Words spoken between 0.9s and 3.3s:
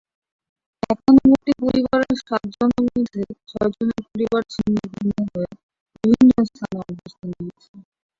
একান্নবতী পরিবারের সাতজনের মধ্যে